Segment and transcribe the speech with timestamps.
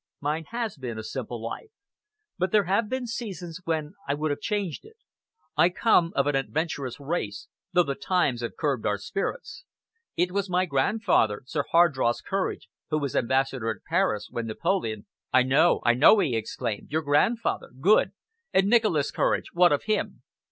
[0.19, 1.69] Mine has been a simple life,
[2.39, 4.95] but there have been seasons when I would have changed it.
[5.55, 9.63] I come of an adventurous race, though the times have curbed our spirits.
[10.17, 15.43] It was my grandfather, Sir Hardross Courage, who was ambassador at Paris when Napoleon" "I
[15.43, 15.81] know!
[15.85, 16.89] I know!" he exclaimed.
[16.91, 17.69] "Your grandfather!
[17.79, 18.09] Good!
[18.51, 20.23] And Nicholas Courage what of him?"